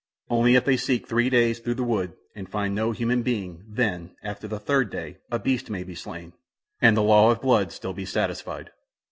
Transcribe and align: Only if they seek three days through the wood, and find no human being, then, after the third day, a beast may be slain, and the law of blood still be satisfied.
Only 0.31 0.55
if 0.55 0.65
they 0.65 0.77
seek 0.77 1.07
three 1.07 1.29
days 1.29 1.59
through 1.59 1.75
the 1.75 1.83
wood, 1.83 2.13
and 2.35 2.49
find 2.49 2.73
no 2.73 2.91
human 2.91 3.21
being, 3.21 3.63
then, 3.67 4.15
after 4.23 4.47
the 4.47 4.57
third 4.57 4.89
day, 4.89 5.17
a 5.29 5.37
beast 5.37 5.69
may 5.69 5.83
be 5.83 5.93
slain, 5.93 6.33
and 6.81 6.97
the 6.97 7.03
law 7.03 7.29
of 7.29 7.41
blood 7.43 7.71
still 7.71 7.93
be 7.93 8.05
satisfied. 8.05 8.71